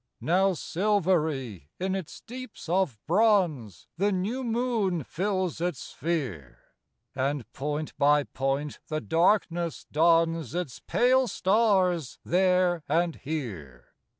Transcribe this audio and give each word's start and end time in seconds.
Now 0.19 0.53
silvery 0.53 1.69
in 1.79 1.93
its 1.93 2.21
deeps 2.21 2.67
of 2.67 2.97
bronze 3.05 3.87
The 3.97 4.11
new 4.11 4.43
moon 4.43 5.03
fills 5.03 5.61
its 5.61 5.77
sphere; 5.79 6.57
And 7.13 7.45
point 7.53 7.95
by 7.99 8.23
point 8.23 8.79
the 8.87 8.99
darkness 8.99 9.85
dons 9.91 10.55
Its 10.55 10.79
pale 10.79 11.27
stars 11.27 12.17
there 12.25 12.81
and 12.89 13.17
here. 13.17 13.89